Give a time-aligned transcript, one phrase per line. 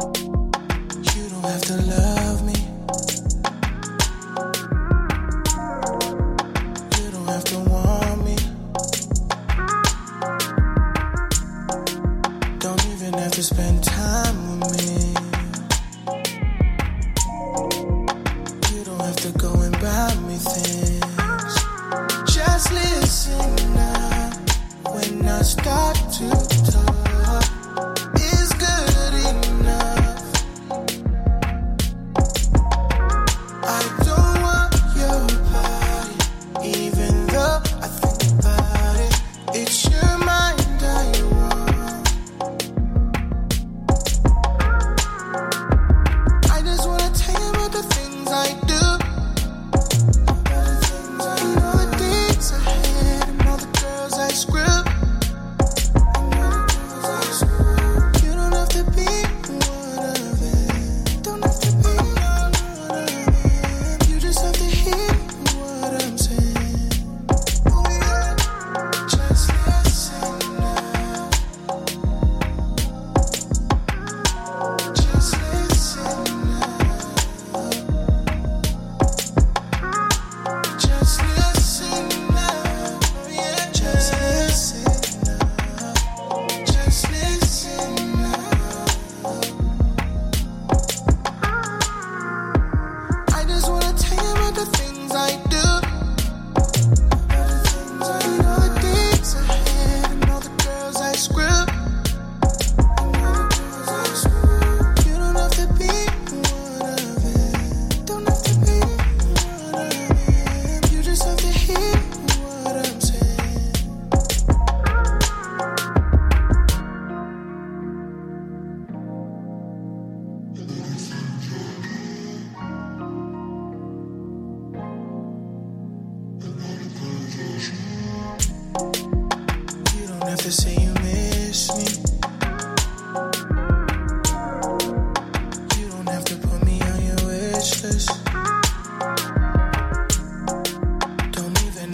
[0.00, 2.09] You don't have to love.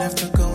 [0.01, 0.46] after go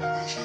[0.00, 0.40] Thank.